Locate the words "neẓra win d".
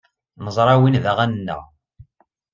0.43-1.05